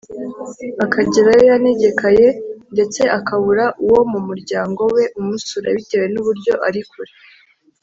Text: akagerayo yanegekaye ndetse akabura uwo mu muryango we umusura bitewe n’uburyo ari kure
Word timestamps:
akagerayo 0.85 1.43
yanegekaye 1.51 2.27
ndetse 2.73 3.01
akabura 3.17 3.65
uwo 3.85 4.01
mu 4.11 4.19
muryango 4.27 4.81
we 4.93 5.03
umusura 5.19 5.67
bitewe 5.77 6.05
n’uburyo 6.13 6.53
ari 6.67 6.81
kure 6.89 7.13